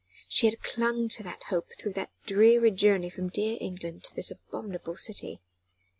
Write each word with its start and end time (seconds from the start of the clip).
She 0.27 0.47
had 0.47 0.63
clung 0.63 1.09
to 1.09 1.21
that 1.21 1.43
hope 1.49 1.73
throughout 1.77 1.93
that 1.93 2.09
dreary 2.25 2.71
journey 2.71 3.11
from 3.11 3.29
dear 3.29 3.59
England 3.61 4.03
to 4.05 4.15
this 4.15 4.31
abominable 4.31 4.95
city. 4.95 5.41